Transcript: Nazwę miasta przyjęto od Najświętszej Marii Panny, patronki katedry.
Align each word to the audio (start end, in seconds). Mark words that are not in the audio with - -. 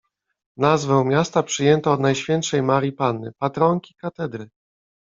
Nazwę 0.57 1.05
miasta 1.05 1.43
przyjęto 1.43 1.91
od 1.91 1.99
Najświętszej 1.99 2.63
Marii 2.63 2.91
Panny, 2.91 3.31
patronki 3.39 3.95
katedry. 3.95 4.49